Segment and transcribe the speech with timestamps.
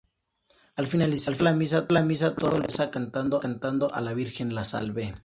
[0.77, 5.13] Al finalizar la misa, todo el pueblo reza, cantando, a la virgen La Salve.